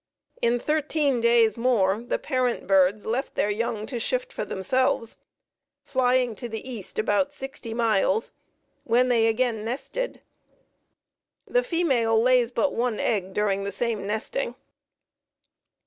In 0.41 0.57
thirteen 0.59 1.21
days 1.21 1.59
more 1.59 2.01
the 2.01 2.17
parent 2.17 2.65
birds 2.65 3.05
left 3.05 3.35
their 3.35 3.51
young 3.51 3.85
to 3.85 3.99
shift 3.99 4.33
for 4.33 4.43
themselves, 4.43 5.17
flying 5.83 6.33
to 6.37 6.49
the 6.49 6.67
east 6.67 6.97
about 6.97 7.35
sixty 7.35 7.71
miles, 7.71 8.31
when 8.83 9.09
they 9.09 9.27
again 9.27 9.63
nested. 9.63 10.23
The 11.45 11.61
female 11.61 12.19
lays 12.19 12.49
but 12.49 12.73
one 12.73 12.99
egg 12.99 13.35
during 13.35 13.61
the 13.63 13.71
same 13.71 14.07
nesting. 14.07 14.55